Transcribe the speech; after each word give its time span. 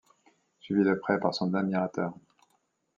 Suivi 0.59 0.83
de 0.83 0.95
près 0.95 1.19
par 1.19 1.35
son 1.35 1.53
admirateur. 1.53 2.15